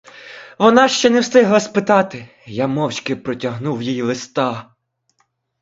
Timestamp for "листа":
4.01-4.71